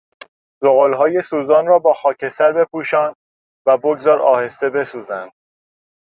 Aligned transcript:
زغالهای 0.61 1.21
سوزان 1.21 1.65
را 1.67 1.79
با 1.79 1.93
خاکستر 1.93 2.51
بپوشان 2.51 3.15
و 3.65 3.77
بگذار 3.77 4.21
آهسته 4.21 4.69
بسوزند. 4.69 5.31